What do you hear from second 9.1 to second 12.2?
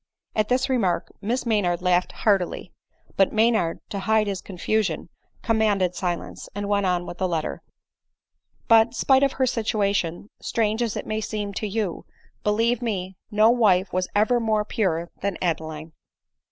of her situation, strange as it may seem to you,